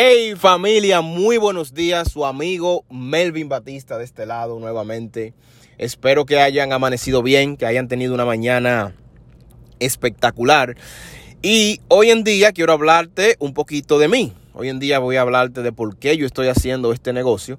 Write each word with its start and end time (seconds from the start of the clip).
Hey 0.00 0.34
familia, 0.36 1.00
muy 1.00 1.38
buenos 1.38 1.74
días. 1.74 2.12
Su 2.12 2.24
amigo 2.24 2.84
Melvin 2.88 3.48
Batista 3.48 3.98
de 3.98 4.04
este 4.04 4.26
lado 4.26 4.60
nuevamente. 4.60 5.34
Espero 5.76 6.24
que 6.24 6.38
hayan 6.38 6.72
amanecido 6.72 7.20
bien, 7.20 7.56
que 7.56 7.66
hayan 7.66 7.88
tenido 7.88 8.14
una 8.14 8.24
mañana 8.24 8.94
espectacular. 9.80 10.76
Y 11.42 11.80
hoy 11.88 12.10
en 12.10 12.22
día 12.22 12.52
quiero 12.52 12.74
hablarte 12.74 13.34
un 13.40 13.54
poquito 13.54 13.98
de 13.98 14.06
mí. 14.06 14.32
Hoy 14.54 14.68
en 14.68 14.78
día 14.78 15.00
voy 15.00 15.16
a 15.16 15.22
hablarte 15.22 15.62
de 15.62 15.72
por 15.72 15.96
qué 15.96 16.16
yo 16.16 16.26
estoy 16.26 16.46
haciendo 16.46 16.92
este 16.92 17.12
negocio. 17.12 17.58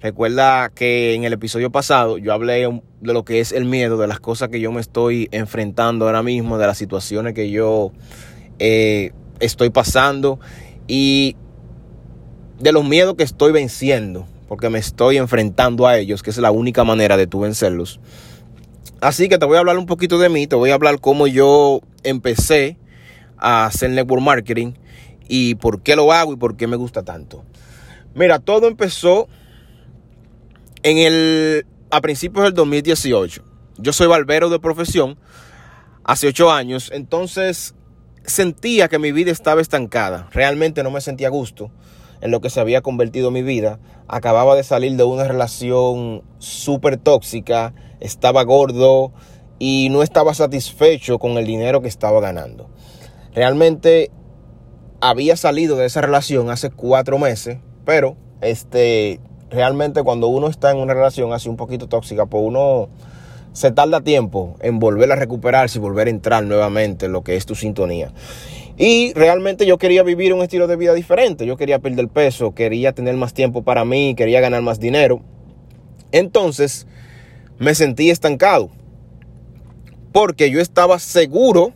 Recuerda 0.00 0.70
que 0.72 1.14
en 1.14 1.24
el 1.24 1.32
episodio 1.32 1.72
pasado 1.72 2.18
yo 2.18 2.32
hablé 2.32 2.70
de 3.00 3.12
lo 3.12 3.24
que 3.24 3.40
es 3.40 3.50
el 3.50 3.64
miedo, 3.64 3.96
de 3.96 4.06
las 4.06 4.20
cosas 4.20 4.48
que 4.48 4.60
yo 4.60 4.70
me 4.70 4.80
estoy 4.80 5.28
enfrentando 5.32 6.06
ahora 6.06 6.22
mismo, 6.22 6.56
de 6.56 6.68
las 6.68 6.78
situaciones 6.78 7.34
que 7.34 7.50
yo 7.50 7.90
eh, 8.60 9.10
estoy 9.40 9.70
pasando. 9.70 10.38
Y 10.86 11.34
de 12.64 12.72
los 12.72 12.82
miedos 12.82 13.14
que 13.16 13.24
estoy 13.24 13.52
venciendo, 13.52 14.26
porque 14.48 14.70
me 14.70 14.78
estoy 14.78 15.18
enfrentando 15.18 15.86
a 15.86 15.98
ellos, 15.98 16.22
que 16.22 16.30
es 16.30 16.38
la 16.38 16.50
única 16.50 16.82
manera 16.82 17.18
de 17.18 17.26
tú 17.26 17.40
vencerlos. 17.40 18.00
Así 19.02 19.28
que 19.28 19.36
te 19.36 19.44
voy 19.44 19.56
a 19.56 19.60
hablar 19.60 19.76
un 19.76 19.84
poquito 19.84 20.18
de 20.18 20.30
mí, 20.30 20.46
te 20.46 20.56
voy 20.56 20.70
a 20.70 20.74
hablar 20.74 20.98
cómo 20.98 21.26
yo 21.26 21.82
empecé 22.04 22.78
a 23.36 23.66
hacer 23.66 23.90
network 23.90 24.22
marketing 24.22 24.72
y 25.28 25.56
por 25.56 25.82
qué 25.82 25.94
lo 25.94 26.10
hago 26.10 26.32
y 26.32 26.36
por 26.36 26.56
qué 26.56 26.66
me 26.66 26.76
gusta 26.76 27.02
tanto. 27.02 27.44
Mira, 28.14 28.38
todo 28.38 28.66
empezó 28.66 29.28
en 30.82 30.96
el 30.96 31.66
a 31.90 32.00
principios 32.00 32.44
del 32.44 32.54
2018. 32.54 33.44
Yo 33.76 33.92
soy 33.92 34.06
barbero 34.06 34.48
de 34.48 34.58
profesión 34.58 35.18
hace 36.02 36.28
ocho 36.28 36.50
años, 36.50 36.90
entonces 36.94 37.74
sentía 38.24 38.88
que 38.88 38.98
mi 38.98 39.12
vida 39.12 39.32
estaba 39.32 39.60
estancada. 39.60 40.30
Realmente 40.32 40.82
no 40.82 40.90
me 40.90 41.02
sentía 41.02 41.26
a 41.26 41.30
gusto 41.30 41.70
en 42.24 42.30
lo 42.30 42.40
que 42.40 42.48
se 42.48 42.58
había 42.58 42.80
convertido 42.80 43.30
mi 43.30 43.42
vida. 43.42 43.78
Acababa 44.08 44.56
de 44.56 44.64
salir 44.64 44.96
de 44.96 45.04
una 45.04 45.24
relación 45.24 46.22
súper 46.38 46.96
tóxica, 46.96 47.74
estaba 48.00 48.42
gordo 48.44 49.12
y 49.58 49.88
no 49.90 50.02
estaba 50.02 50.32
satisfecho 50.32 51.18
con 51.18 51.32
el 51.32 51.44
dinero 51.44 51.82
que 51.82 51.88
estaba 51.88 52.22
ganando. 52.22 52.70
Realmente 53.34 54.10
había 55.02 55.36
salido 55.36 55.76
de 55.76 55.84
esa 55.84 56.00
relación 56.00 56.48
hace 56.48 56.70
cuatro 56.70 57.18
meses, 57.18 57.58
pero 57.84 58.16
este, 58.40 59.20
realmente 59.50 60.02
cuando 60.02 60.28
uno 60.28 60.48
está 60.48 60.70
en 60.70 60.78
una 60.78 60.94
relación 60.94 61.34
así 61.34 61.50
un 61.50 61.58
poquito 61.58 61.88
tóxica, 61.88 62.24
pues 62.24 62.42
uno 62.42 62.88
se 63.52 63.70
tarda 63.70 64.00
tiempo 64.00 64.56
en 64.60 64.78
volver 64.78 65.12
a 65.12 65.16
recuperarse 65.16 65.78
y 65.78 65.82
volver 65.82 66.06
a 66.06 66.10
entrar 66.10 66.42
nuevamente 66.42 67.04
en 67.04 67.12
lo 67.12 67.22
que 67.22 67.36
es 67.36 67.44
tu 67.44 67.54
sintonía. 67.54 68.12
Y 68.76 69.12
realmente 69.14 69.66
yo 69.66 69.78
quería 69.78 70.02
vivir 70.02 70.32
un 70.34 70.42
estilo 70.42 70.66
de 70.66 70.76
vida 70.76 70.94
diferente. 70.94 71.46
Yo 71.46 71.56
quería 71.56 71.78
perder 71.78 72.08
peso, 72.08 72.54
quería 72.54 72.92
tener 72.92 73.16
más 73.16 73.32
tiempo 73.32 73.62
para 73.62 73.84
mí, 73.84 74.14
quería 74.16 74.40
ganar 74.40 74.62
más 74.62 74.80
dinero. 74.80 75.22
Entonces 76.10 76.86
me 77.58 77.74
sentí 77.74 78.10
estancado. 78.10 78.70
Porque 80.12 80.50
yo 80.50 80.60
estaba 80.60 80.98
seguro 80.98 81.72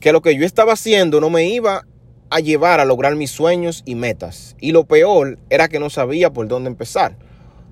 que 0.00 0.12
lo 0.12 0.22
que 0.22 0.36
yo 0.36 0.44
estaba 0.44 0.72
haciendo 0.72 1.20
no 1.20 1.30
me 1.30 1.46
iba 1.46 1.86
a 2.30 2.40
llevar 2.40 2.80
a 2.80 2.84
lograr 2.84 3.14
mis 3.14 3.30
sueños 3.30 3.82
y 3.84 3.94
metas. 3.94 4.56
Y 4.60 4.72
lo 4.72 4.84
peor 4.84 5.38
era 5.50 5.68
que 5.68 5.78
no 5.78 5.88
sabía 5.88 6.32
por 6.32 6.48
dónde 6.48 6.68
empezar. 6.68 7.16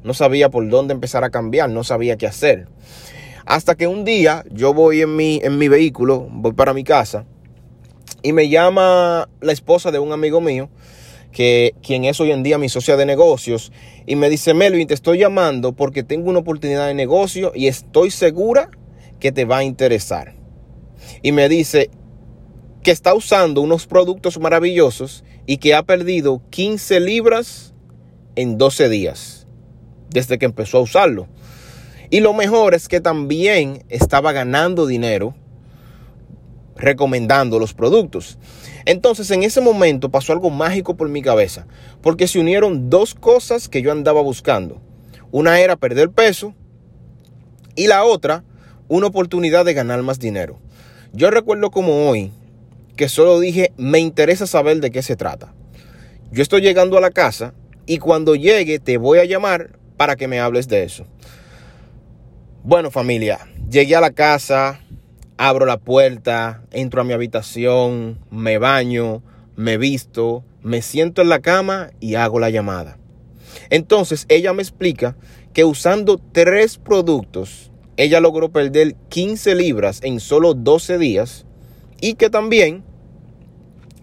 No 0.05 0.15
sabía 0.15 0.51
por 0.51 0.69
dónde 0.69 0.95
empezar 0.95 1.25
a 1.25 1.31
cambiar, 1.31 1.71
no 1.71 1.83
sabía 1.83 2.17
qué 2.17 2.27
hacer. 2.27 2.69
Hasta 3.45 3.75
que 3.75 3.89
un 3.89 4.05
día 4.05 4.45
yo 4.51 4.73
voy 4.73 5.01
en 5.01 5.17
mi, 5.17 5.41
en 5.43 5.59
mi 5.59 5.67
vehículo, 5.67 6.29
voy 6.31 6.53
para 6.53 6.75
mi 6.75 6.85
casa 6.85 7.27
y 8.23 8.33
me 8.33 8.49
llama 8.49 9.29
la 9.41 9.53
esposa 9.53 9.91
de 9.91 9.99
un 9.99 10.13
amigo 10.13 10.41
mío, 10.41 10.71
que 11.33 11.75
quien 11.83 12.05
es 12.05 12.21
hoy 12.21 12.31
en 12.31 12.43
día 12.43 12.59
mi 12.59 12.69
socia 12.69 12.97
de 12.97 13.07
negocios, 13.07 13.73
y 14.07 14.17
me 14.17 14.29
dice, 14.29 14.55
Melvin, 14.55 14.87
te 14.87 14.95
estoy 14.95 15.19
llamando 15.19 15.73
porque 15.73 16.03
tengo 16.03 16.31
una 16.31 16.41
oportunidad 16.41 16.87
de 16.87 16.95
negocio 16.95 17.53
y 17.55 17.69
estoy 17.69 18.11
segura 18.11 18.71
que 19.19 19.33
te 19.33 19.45
va 19.45 19.59
a 19.59 19.65
interesar. 19.65 20.35
Y 21.23 21.33
me 21.33 21.49
dice 21.49 21.91
que 22.83 22.91
está 22.91 23.15
usando 23.15 23.61
unos 23.61 23.87
productos 23.87 24.39
maravillosos 24.39 25.25
y 25.47 25.59
que 25.59 25.75
ha 25.75 25.83
perdido 25.83 26.43
15 26.51 27.01
libras 27.01 27.75
en 28.37 28.59
12 28.59 28.89
días, 28.89 29.47
desde 30.11 30.39
que 30.39 30.47
empezó 30.47 30.79
a 30.79 30.83
usarlo. 30.83 31.29
Y 32.11 32.21
lo 32.21 32.35
mejor 32.35 32.75
es 32.75 32.89
que 32.89 33.01
también 33.01 33.85
estaba 33.89 34.33
ganando 34.33 34.87
dinero 34.87 35.35
recomendando 36.77 37.59
los 37.59 37.75
productos. 37.75 38.39
Entonces 38.85 39.31
en 39.31 39.43
ese 39.43 39.61
momento 39.61 40.11
pasó 40.11 40.33
algo 40.33 40.51
mágico 40.51 40.97
por 40.97 41.09
mi 41.09 41.23
cabeza, 41.23 41.67
porque 42.01 42.27
se 42.27 42.39
unieron 42.39 42.91
dos 42.91 43.15
cosas 43.15 43.69
que 43.69 43.83
yo 43.83 43.93
andaba 43.93 44.23
buscando. 44.23 44.81
Una 45.31 45.61
era 45.61 45.77
perder 45.77 46.11
peso 46.11 46.55
y 47.75 47.87
la 47.87 48.05
otra, 48.05 48.45
una 48.89 49.07
oportunidad 49.07 49.65
de 49.65 49.75
ganar 49.75 50.03
más 50.03 50.19
dinero. 50.19 50.59
Yo 51.13 51.31
recuerdo 51.31 51.71
como 51.71 52.09
hoy 52.09 52.33
que 52.97 53.09
solo 53.09 53.41
dije, 53.41 53.73
me 53.77 53.99
interesa 53.99 54.47
saber 54.47 54.81
de 54.81 54.91
qué 54.91 55.03
se 55.03 55.17
trata. 55.17 55.55
Yo 56.31 56.43
estoy 56.43 56.61
llegando 56.61 56.99
a 56.99 57.01
la 57.01 57.11
casa 57.11 57.55
y 57.87 57.99
cuando 57.99 58.35
llegue 58.35 58.79
te 58.79 58.99
voy 58.99 59.19
a 59.19 59.25
llamar 59.25 59.79
para 59.97 60.17
que 60.17 60.29
me 60.29 60.41
hables 60.41 60.69
de 60.69 60.85
eso. 60.85 61.07
Bueno 62.65 62.91
familia, 62.91 63.41
llegué 63.71 63.97
a 63.97 64.01
la 64.01 64.13
casa, 64.13 64.81
abro 65.49 65.67
la 65.67 65.79
puerta, 65.79 66.63
entro 66.71 67.01
a 67.01 67.05
mi 67.05 67.13
habitación, 67.13 68.21
me 68.31 68.59
baño, 68.59 69.25
me 69.57 69.77
visto, 69.77 70.45
me 70.63 70.83
siento 70.83 71.21
en 71.21 71.29
la 71.29 71.41
cama 71.41 71.91
y 71.99 72.15
hago 72.15 72.39
la 72.39 72.49
llamada. 72.49 72.97
Entonces 73.69 74.25
ella 74.29 74.53
me 74.53 74.63
explica 74.63 75.17
que 75.53 75.65
usando 75.65 76.21
tres 76.31 76.79
productos, 76.79 77.73
ella 77.97 78.21
logró 78.21 78.53
perder 78.53 78.95
15 79.09 79.57
libras 79.57 79.99
en 80.05 80.21
solo 80.21 80.55
12 80.55 80.99
días 80.99 81.45
y 82.01 82.15
que 82.15 82.31
también 82.31 82.85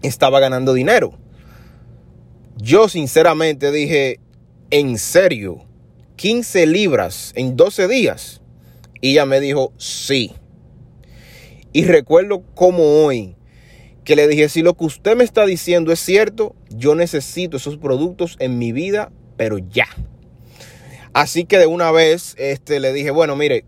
estaba 0.02 0.40
ganando 0.40 0.74
dinero. 0.74 1.14
Yo 2.58 2.90
sinceramente 2.90 3.72
dije, 3.72 4.20
¿en 4.70 4.98
serio? 4.98 5.64
15 6.16 6.66
libras 6.66 7.32
en 7.34 7.56
12 7.56 7.88
días. 7.88 8.42
Y 9.00 9.12
ella 9.12 9.24
me 9.24 9.40
dijo, 9.40 9.72
sí. 9.78 10.34
Y 11.72 11.84
recuerdo 11.84 12.42
como 12.54 13.04
hoy 13.04 13.36
que 14.04 14.16
le 14.16 14.26
dije, 14.26 14.48
si 14.48 14.62
lo 14.62 14.74
que 14.74 14.84
usted 14.84 15.16
me 15.16 15.24
está 15.24 15.46
diciendo 15.46 15.92
es 15.92 16.00
cierto, 16.00 16.56
yo 16.70 16.94
necesito 16.94 17.58
esos 17.58 17.76
productos 17.76 18.36
en 18.40 18.58
mi 18.58 18.72
vida, 18.72 19.12
pero 19.36 19.58
ya. 19.58 19.86
Así 21.12 21.44
que 21.44 21.58
de 21.58 21.66
una 21.66 21.90
vez 21.90 22.34
este, 22.38 22.80
le 22.80 22.92
dije, 22.92 23.10
bueno, 23.10 23.36
mire, 23.36 23.64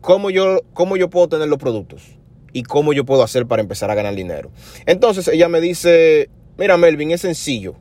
¿cómo 0.00 0.30
yo, 0.30 0.60
¿cómo 0.72 0.96
yo 0.96 1.08
puedo 1.08 1.28
tener 1.28 1.48
los 1.48 1.58
productos? 1.58 2.02
¿Y 2.52 2.62
cómo 2.62 2.92
yo 2.92 3.04
puedo 3.04 3.22
hacer 3.22 3.46
para 3.46 3.62
empezar 3.62 3.90
a 3.90 3.94
ganar 3.94 4.14
dinero? 4.14 4.50
Entonces 4.86 5.28
ella 5.28 5.48
me 5.48 5.60
dice, 5.60 6.30
mira 6.58 6.76
Melvin, 6.76 7.10
es 7.10 7.20
sencillo. 7.20 7.76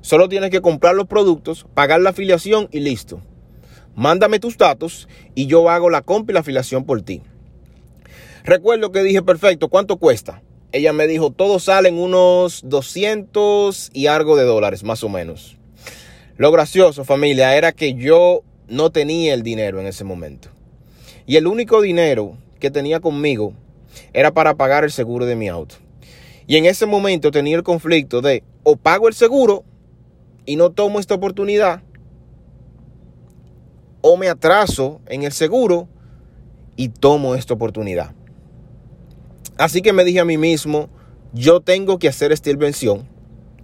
Solo 0.00 0.28
tienes 0.28 0.50
que 0.50 0.60
comprar 0.60 0.94
los 0.94 1.06
productos, 1.06 1.66
pagar 1.74 2.00
la 2.00 2.10
afiliación 2.10 2.68
y 2.70 2.80
listo. 2.80 3.20
Mándame 3.96 4.38
tus 4.38 4.56
datos 4.56 5.08
y 5.34 5.46
yo 5.46 5.68
hago 5.70 5.90
la 5.90 6.02
compra 6.02 6.32
y 6.32 6.34
la 6.34 6.40
afiliación 6.40 6.84
por 6.84 7.02
ti. 7.02 7.22
Recuerdo 8.46 8.92
que 8.92 9.02
dije, 9.02 9.22
perfecto, 9.22 9.68
¿cuánto 9.68 9.96
cuesta? 9.96 10.40
Ella 10.70 10.92
me 10.92 11.08
dijo, 11.08 11.32
todo 11.32 11.58
salen 11.58 11.98
unos 11.98 12.62
200 12.64 13.90
y 13.92 14.06
algo 14.06 14.36
de 14.36 14.44
dólares, 14.44 14.84
más 14.84 15.02
o 15.02 15.08
menos. 15.08 15.56
Lo 16.36 16.52
gracioso, 16.52 17.02
familia, 17.04 17.56
era 17.56 17.72
que 17.72 17.94
yo 17.94 18.44
no 18.68 18.90
tenía 18.90 19.34
el 19.34 19.42
dinero 19.42 19.80
en 19.80 19.88
ese 19.88 20.04
momento. 20.04 20.50
Y 21.26 21.34
el 21.34 21.48
único 21.48 21.80
dinero 21.80 22.38
que 22.60 22.70
tenía 22.70 23.00
conmigo 23.00 23.52
era 24.12 24.32
para 24.32 24.54
pagar 24.54 24.84
el 24.84 24.92
seguro 24.92 25.26
de 25.26 25.34
mi 25.34 25.48
auto. 25.48 25.74
Y 26.46 26.56
en 26.56 26.66
ese 26.66 26.86
momento 26.86 27.32
tenía 27.32 27.56
el 27.56 27.64
conflicto 27.64 28.20
de 28.20 28.44
o 28.62 28.76
pago 28.76 29.08
el 29.08 29.14
seguro 29.14 29.64
y 30.44 30.54
no 30.54 30.70
tomo 30.70 31.00
esta 31.00 31.16
oportunidad, 31.16 31.82
o 34.02 34.16
me 34.16 34.28
atraso 34.28 35.00
en 35.06 35.24
el 35.24 35.32
seguro 35.32 35.88
y 36.76 36.90
tomo 36.90 37.34
esta 37.34 37.54
oportunidad. 37.54 38.14
Así 39.58 39.80
que 39.80 39.92
me 39.92 40.04
dije 40.04 40.20
a 40.20 40.24
mí 40.24 40.36
mismo, 40.36 40.90
yo 41.32 41.60
tengo 41.60 41.98
que 41.98 42.08
hacer 42.08 42.32
esta 42.32 42.50
inversión. 42.50 43.08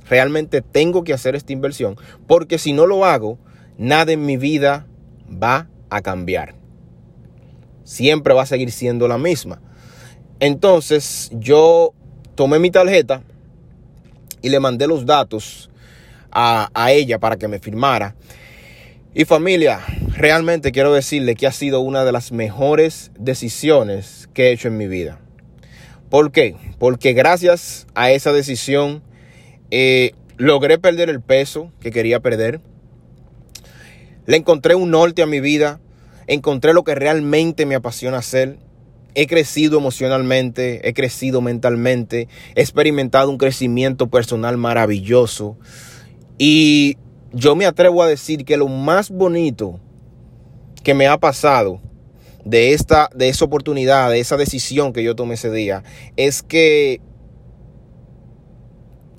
Realmente 0.08 0.62
tengo 0.62 1.04
que 1.04 1.12
hacer 1.12 1.34
esta 1.34 1.52
inversión. 1.52 1.96
Porque 2.26 2.58
si 2.58 2.72
no 2.72 2.86
lo 2.86 3.04
hago, 3.04 3.38
nada 3.76 4.12
en 4.12 4.24
mi 4.24 4.36
vida 4.36 4.86
va 5.30 5.68
a 5.90 6.00
cambiar. 6.00 6.54
Siempre 7.84 8.34
va 8.34 8.42
a 8.42 8.46
seguir 8.46 8.72
siendo 8.72 9.06
la 9.06 9.18
misma. 9.18 9.60
Entonces 10.40 11.30
yo 11.34 11.92
tomé 12.34 12.58
mi 12.58 12.70
tarjeta 12.70 13.22
y 14.40 14.48
le 14.48 14.60
mandé 14.60 14.86
los 14.86 15.04
datos 15.06 15.70
a, 16.30 16.70
a 16.74 16.92
ella 16.92 17.18
para 17.18 17.36
que 17.36 17.48
me 17.48 17.58
firmara. 17.58 18.16
Y 19.14 19.26
familia, 19.26 19.80
realmente 20.16 20.72
quiero 20.72 20.94
decirle 20.94 21.34
que 21.34 21.46
ha 21.46 21.52
sido 21.52 21.80
una 21.80 22.04
de 22.04 22.12
las 22.12 22.32
mejores 22.32 23.10
decisiones 23.18 24.28
que 24.32 24.48
he 24.48 24.52
hecho 24.52 24.68
en 24.68 24.78
mi 24.78 24.88
vida. 24.88 25.20
¿Por 26.12 26.30
qué? 26.30 26.56
Porque 26.78 27.14
gracias 27.14 27.86
a 27.94 28.10
esa 28.10 28.34
decisión 28.34 29.02
eh, 29.70 30.12
logré 30.36 30.76
perder 30.76 31.08
el 31.08 31.22
peso 31.22 31.72
que 31.80 31.90
quería 31.90 32.20
perder. 32.20 32.60
Le 34.26 34.36
encontré 34.36 34.74
un 34.74 34.90
norte 34.90 35.22
a 35.22 35.26
mi 35.26 35.40
vida. 35.40 35.80
Encontré 36.26 36.74
lo 36.74 36.84
que 36.84 36.94
realmente 36.94 37.64
me 37.64 37.76
apasiona 37.76 38.18
hacer. 38.18 38.58
He 39.14 39.26
crecido 39.26 39.78
emocionalmente, 39.78 40.86
he 40.86 40.92
crecido 40.92 41.40
mentalmente, 41.40 42.28
he 42.56 42.60
experimentado 42.60 43.30
un 43.30 43.38
crecimiento 43.38 44.10
personal 44.10 44.58
maravilloso. 44.58 45.56
Y 46.36 46.98
yo 47.32 47.56
me 47.56 47.64
atrevo 47.64 48.02
a 48.02 48.06
decir 48.06 48.44
que 48.44 48.58
lo 48.58 48.68
más 48.68 49.08
bonito 49.08 49.80
que 50.82 50.92
me 50.92 51.06
ha 51.06 51.16
pasado 51.16 51.80
de 52.44 52.72
esta 52.72 53.08
de 53.14 53.28
esa 53.28 53.44
oportunidad, 53.44 54.10
de 54.10 54.20
esa 54.20 54.36
decisión 54.36 54.92
que 54.92 55.02
yo 55.02 55.14
tomé 55.14 55.34
ese 55.34 55.50
día, 55.50 55.82
es 56.16 56.42
que 56.42 57.00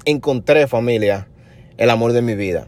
encontré 0.05 0.67
familia, 0.67 1.27
el 1.77 1.89
amor 1.89 2.13
de 2.13 2.21
mi 2.21 2.35
vida. 2.35 2.67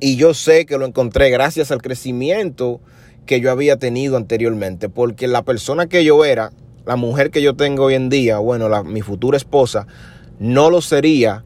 Y 0.00 0.16
yo 0.16 0.34
sé 0.34 0.66
que 0.66 0.78
lo 0.78 0.86
encontré 0.86 1.30
gracias 1.30 1.72
al 1.72 1.82
crecimiento 1.82 2.80
que 3.26 3.40
yo 3.40 3.50
había 3.50 3.76
tenido 3.78 4.16
anteriormente, 4.16 4.88
porque 4.88 5.26
la 5.26 5.42
persona 5.42 5.88
que 5.88 6.04
yo 6.04 6.24
era, 6.24 6.52
la 6.86 6.96
mujer 6.96 7.30
que 7.30 7.42
yo 7.42 7.54
tengo 7.54 7.84
hoy 7.84 7.94
en 7.94 8.08
día, 8.08 8.38
bueno, 8.38 8.68
la, 8.68 8.82
mi 8.82 9.02
futura 9.02 9.36
esposa, 9.36 9.86
no 10.38 10.70
lo 10.70 10.80
sería 10.80 11.44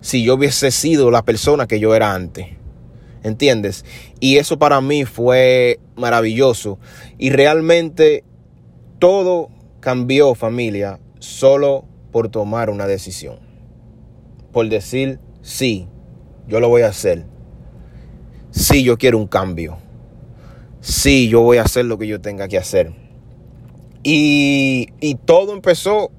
si 0.00 0.24
yo 0.24 0.34
hubiese 0.34 0.70
sido 0.70 1.10
la 1.10 1.22
persona 1.22 1.66
que 1.66 1.78
yo 1.78 1.94
era 1.94 2.14
antes. 2.14 2.46
¿Entiendes? 3.22 3.84
Y 4.18 4.38
eso 4.38 4.58
para 4.58 4.80
mí 4.80 5.04
fue 5.04 5.78
maravilloso. 5.96 6.78
Y 7.18 7.30
realmente 7.30 8.24
todo 8.98 9.48
cambió 9.80 10.34
familia 10.34 11.00
solo 11.18 11.84
por 12.10 12.28
tomar 12.28 12.70
una 12.70 12.86
decisión. 12.86 13.38
Por 14.52 14.68
decir, 14.68 15.18
sí, 15.40 15.88
yo 16.46 16.60
lo 16.60 16.68
voy 16.68 16.82
a 16.82 16.88
hacer. 16.88 17.24
Sí, 18.50 18.84
yo 18.84 18.98
quiero 18.98 19.18
un 19.18 19.26
cambio. 19.26 19.78
Sí, 20.80 21.28
yo 21.28 21.40
voy 21.40 21.58
a 21.58 21.62
hacer 21.62 21.84
lo 21.86 21.98
que 21.98 22.06
yo 22.06 22.20
tenga 22.20 22.48
que 22.48 22.58
hacer. 22.58 22.92
Y, 24.02 24.88
y 25.00 25.14
todo 25.14 25.52
empezó 25.52 26.10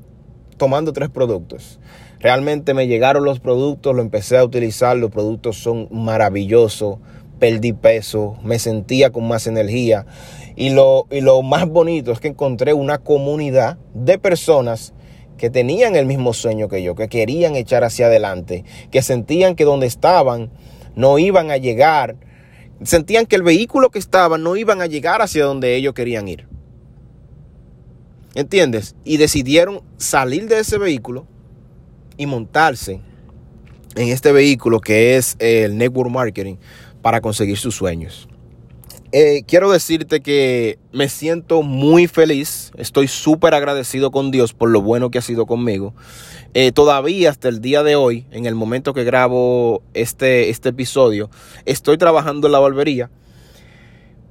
tomando 0.58 0.94
tres 0.94 1.10
productos. 1.10 1.80
Realmente 2.20 2.74
me 2.74 2.88
llegaron 2.88 3.26
los 3.26 3.42
productos, 3.42 3.94
lo 3.94 4.02
empecé 4.02 4.38
a 4.38 4.46
utilizar, 4.46 4.96
los 4.96 5.12
productos 5.12 5.58
son 5.58 5.90
maravillosos, 5.92 7.00
perdí 7.44 7.74
peso, 7.74 8.38
me 8.42 8.58
sentía 8.58 9.10
con 9.10 9.28
más 9.28 9.48
energía 9.48 10.06
y 10.56 10.70
lo, 10.70 11.08
y 11.12 11.20
lo 11.20 11.42
más 11.42 11.68
bonito 11.68 12.14
es 12.14 12.22
que 12.22 12.30
encontré 12.30 12.74
una 12.74 13.00
comunidad 13.00 13.78
de 13.94 14.18
personas 14.18 14.94
que 15.38 15.50
tenían 15.50 15.98
el 15.98 16.06
mismo 16.06 16.32
sueño 16.32 16.70
que 16.70 16.82
yo, 16.82 16.96
que 16.96 17.10
querían 17.10 17.58
echar 17.58 17.84
hacia 17.84 18.06
adelante, 18.06 18.64
que 18.92 19.02
sentían 19.02 19.56
que 19.58 19.66
donde 19.66 19.88
estaban 19.88 20.52
no 20.96 21.20
iban 21.20 21.52
a 21.52 21.58
llegar, 21.58 22.16
sentían 22.82 23.26
que 23.26 23.36
el 23.36 23.44
vehículo 23.44 23.90
que 23.90 24.00
estaban 24.00 24.42
no 24.42 24.56
iban 24.56 24.80
a 24.80 24.86
llegar 24.86 25.22
hacia 25.22 25.44
donde 25.44 25.76
ellos 25.76 25.94
querían 25.94 26.30
ir. 26.30 26.48
¿Entiendes? 28.36 28.96
Y 29.04 29.18
decidieron 29.18 29.82
salir 29.98 30.48
de 30.48 30.60
ese 30.60 30.78
vehículo 30.78 31.28
y 32.16 32.26
montarse 32.26 33.02
en 33.98 34.08
este 34.08 34.32
vehículo 34.32 34.80
que 34.80 35.18
es 35.18 35.36
el 35.40 35.78
network 35.78 36.10
marketing 36.10 36.56
para 37.04 37.22
conseguir 37.22 37.60
sus 37.60 37.76
sueños. 37.76 38.28
Eh, 39.12 39.44
quiero 39.46 39.70
decirte 39.72 40.22
que 40.22 40.80
me 40.92 41.08
siento 41.08 41.62
muy 41.62 42.08
feliz, 42.08 42.72
estoy 42.78 43.08
súper 43.08 43.54
agradecido 43.54 44.10
con 44.10 44.32
Dios 44.32 44.54
por 44.54 44.72
lo 44.72 44.82
bueno 44.82 45.12
que 45.12 45.20
ha 45.20 45.22
sido 45.22 45.46
conmigo. 45.46 45.94
Eh, 46.56 46.72
todavía 46.72 47.30
hasta 47.30 47.48
el 47.48 47.62
día 47.62 47.84
de 47.84 47.96
hoy, 47.96 48.26
en 48.32 48.48
el 48.48 48.56
momento 48.56 48.96
que 48.96 49.04
grabo 49.04 49.84
este, 49.94 50.50
este 50.50 50.70
episodio, 50.70 51.30
estoy 51.66 52.00
trabajando 52.00 52.48
en 52.48 52.54
la 52.54 52.60
barbería, 52.60 53.12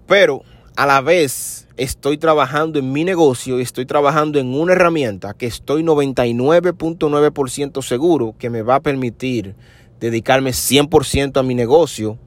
pero 0.08 0.42
a 0.74 0.86
la 0.86 1.00
vez 1.00 1.68
estoy 1.76 2.18
trabajando 2.18 2.80
en 2.80 2.90
mi 2.90 3.04
negocio 3.04 3.60
y 3.60 3.62
estoy 3.62 3.86
trabajando 3.86 4.40
en 4.40 4.52
una 4.52 4.72
herramienta 4.72 5.34
que 5.34 5.46
estoy 5.46 5.84
99.9% 5.84 7.82
seguro 7.82 8.34
que 8.36 8.50
me 8.50 8.62
va 8.62 8.76
a 8.76 8.80
permitir 8.80 9.54
dedicarme 10.00 10.50
100% 10.50 11.38
a 11.38 11.42
mi 11.44 11.54
negocio 11.54 12.18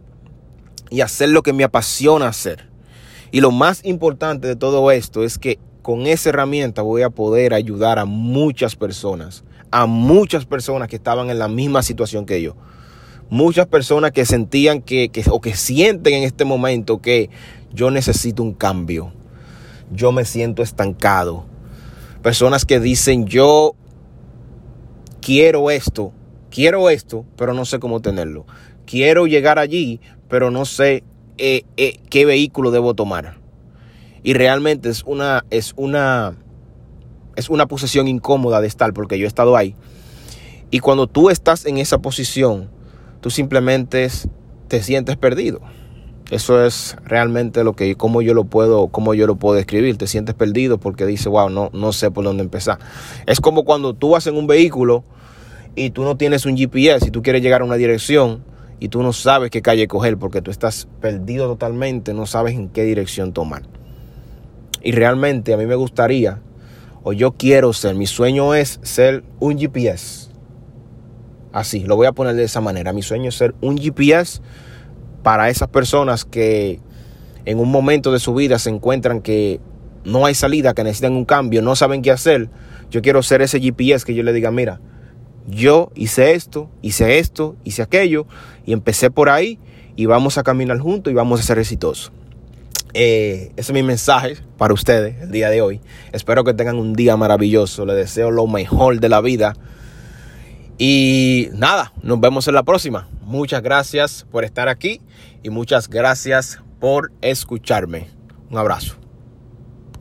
y 0.95 1.01
hacer 1.01 1.27
lo 1.27 1.43
que 1.43 1.51
me 1.51 1.65
apasiona 1.65 2.29
hacer. 2.29 2.69
Y 3.29 3.41
lo 3.41 3.51
más 3.51 3.83
importante 3.83 4.47
de 4.47 4.55
todo 4.55 4.91
esto 4.91 5.25
es 5.25 5.37
que 5.37 5.59
con 5.81 6.07
esa 6.07 6.29
herramienta 6.29 6.83
voy 6.83 7.01
a 7.01 7.09
poder 7.09 7.53
ayudar 7.53 7.99
a 7.99 8.05
muchas 8.05 8.77
personas, 8.77 9.43
a 9.71 9.87
muchas 9.87 10.45
personas 10.45 10.87
que 10.87 10.95
estaban 10.95 11.29
en 11.29 11.37
la 11.37 11.49
misma 11.49 11.83
situación 11.83 12.25
que 12.25 12.41
yo. 12.41 12.55
Muchas 13.29 13.65
personas 13.65 14.13
que 14.13 14.25
sentían 14.25 14.81
que, 14.81 15.09
que 15.09 15.25
o 15.29 15.41
que 15.41 15.53
sienten 15.53 16.13
en 16.13 16.23
este 16.23 16.45
momento 16.45 17.01
que 17.01 17.29
yo 17.73 17.91
necesito 17.91 18.41
un 18.41 18.53
cambio. 18.53 19.11
Yo 19.91 20.13
me 20.13 20.23
siento 20.23 20.63
estancado. 20.63 21.43
Personas 22.23 22.63
que 22.63 22.79
dicen 22.79 23.25
yo 23.25 23.75
quiero 25.19 25.71
esto, 25.71 26.13
quiero 26.55 26.89
esto, 26.89 27.25
pero 27.35 27.53
no 27.53 27.65
sé 27.65 27.79
cómo 27.79 27.99
tenerlo. 27.99 28.45
Quiero 28.85 29.27
llegar 29.27 29.59
allí, 29.59 29.99
pero 30.29 30.51
no 30.51 30.63
sé 30.63 31.03
eh, 31.37 31.63
eh, 31.75 31.99
qué 32.09 32.25
vehículo 32.25 32.71
debo 32.71 32.93
tomar. 32.93 33.39
Y 34.23 34.33
realmente 34.35 34.87
es 34.87 35.03
una, 35.03 35.43
es 35.49 35.73
una, 35.75 36.37
es 37.35 37.49
una 37.49 37.65
posición 37.65 38.07
incómoda 38.07 38.61
de 38.61 38.67
estar 38.67 38.93
porque 38.93 39.19
yo 39.19 39.25
he 39.25 39.27
estado 39.27 39.57
ahí. 39.57 39.75
Y 40.71 40.79
cuando 40.79 41.07
tú 41.07 41.29
estás 41.29 41.65
en 41.65 41.77
esa 41.77 41.97
posición, 41.97 42.69
tú 43.19 43.29
simplemente 43.31 44.07
te 44.69 44.81
sientes 44.81 45.17
perdido. 45.17 45.59
Eso 46.31 46.65
es 46.65 46.95
realmente 47.03 47.65
lo 47.65 47.73
que, 47.73 47.95
cómo 47.95 48.21
yo 48.21 48.33
lo 48.33 48.45
puedo, 48.45 48.87
cómo 48.87 49.13
yo 49.13 49.27
lo 49.27 49.35
puedo 49.35 49.55
describir. 49.55 49.97
Te 49.97 50.07
sientes 50.07 50.35
perdido 50.35 50.77
porque 50.77 51.05
dices, 51.05 51.27
wow, 51.27 51.49
no, 51.49 51.69
no 51.73 51.91
sé 51.91 52.11
por 52.11 52.23
dónde 52.23 52.43
empezar. 52.43 52.79
Es 53.25 53.41
como 53.41 53.65
cuando 53.65 53.93
tú 53.93 54.11
vas 54.11 54.25
en 54.25 54.37
un 54.37 54.47
vehículo 54.47 55.03
y 55.75 55.89
tú 55.89 56.03
no 56.03 56.17
tienes 56.17 56.45
un 56.45 56.57
GPS 56.57 57.07
y 57.07 57.11
tú 57.11 57.21
quieres 57.21 57.41
llegar 57.41 57.61
a 57.61 57.65
una 57.65 57.75
dirección 57.75 58.43
y 58.79 58.89
tú 58.89 59.03
no 59.03 59.13
sabes 59.13 59.51
qué 59.51 59.61
calle 59.61 59.87
coger 59.87 60.17
porque 60.17 60.41
tú 60.41 60.51
estás 60.51 60.87
perdido 61.01 61.47
totalmente, 61.47 62.13
no 62.13 62.25
sabes 62.25 62.55
en 62.55 62.69
qué 62.69 62.83
dirección 62.83 63.33
tomar. 63.33 63.63
Y 64.81 64.91
realmente 64.91 65.53
a 65.53 65.57
mí 65.57 65.65
me 65.65 65.75
gustaría, 65.75 66.41
o 67.03 67.13
yo 67.13 67.33
quiero 67.33 67.73
ser, 67.73 67.95
mi 67.95 68.07
sueño 68.07 68.53
es 68.53 68.79
ser 68.83 69.23
un 69.39 69.57
GPS. 69.57 70.29
Así, 71.51 71.83
lo 71.85 71.95
voy 71.95 72.07
a 72.07 72.11
poner 72.11 72.35
de 72.35 72.43
esa 72.43 72.61
manera. 72.61 72.91
Mi 72.91 73.01
sueño 73.01 73.29
es 73.29 73.35
ser 73.35 73.55
un 73.61 73.77
GPS 73.77 74.41
para 75.23 75.49
esas 75.49 75.69
personas 75.69 76.25
que 76.25 76.79
en 77.45 77.59
un 77.59 77.71
momento 77.71 78.11
de 78.11 78.19
su 78.19 78.33
vida 78.33 78.59
se 78.59 78.69
encuentran 78.69 79.21
que 79.21 79.59
no 80.03 80.25
hay 80.25 80.35
salida, 80.35 80.73
que 80.73 80.83
necesitan 80.83 81.13
un 81.13 81.25
cambio, 81.25 81.61
no 81.61 81.75
saben 81.75 82.01
qué 82.01 82.11
hacer. 82.11 82.49
Yo 82.91 83.01
quiero 83.01 83.23
ser 83.23 83.41
ese 83.41 83.59
GPS 83.59 84.05
que 84.05 84.13
yo 84.13 84.21
le 84.21 84.33
diga, 84.33 84.51
mira, 84.51 84.81
yo 85.47 85.91
hice 85.95 86.33
esto, 86.33 86.69
hice 86.81 87.19
esto, 87.19 87.55
hice 87.63 87.81
aquello 87.81 88.25
y 88.65 88.73
empecé 88.73 89.11
por 89.11 89.29
ahí 89.29 89.59
y 89.95 90.05
vamos 90.05 90.37
a 90.37 90.43
caminar 90.43 90.79
juntos 90.79 91.11
y 91.11 91.15
vamos 91.15 91.39
a 91.39 91.43
ser 91.43 91.59
exitosos. 91.59 92.11
Eh, 92.93 93.51
ese 93.57 93.71
es 93.71 93.73
mi 93.73 93.83
mensaje 93.83 94.37
para 94.57 94.73
ustedes 94.73 95.21
el 95.21 95.31
día 95.31 95.49
de 95.49 95.61
hoy. 95.61 95.81
Espero 96.13 96.43
que 96.43 96.53
tengan 96.53 96.77
un 96.77 96.93
día 96.93 97.17
maravilloso. 97.17 97.85
Les 97.85 97.95
deseo 97.97 98.31
lo 98.31 98.47
mejor 98.47 98.99
de 98.99 99.09
la 99.09 99.19
vida. 99.21 99.55
Y 100.77 101.49
nada, 101.53 101.93
nos 102.01 102.19
vemos 102.19 102.47
en 102.47 102.55
la 102.55 102.63
próxima. 102.63 103.07
Muchas 103.21 103.61
gracias 103.61 104.25
por 104.31 104.45
estar 104.45 104.69
aquí 104.69 105.01
y 105.43 105.49
muchas 105.49 105.89
gracias 105.89 106.59
por 106.79 107.11
escucharme. 107.21 108.07
Un 108.49 108.57
abrazo. 108.57 109.04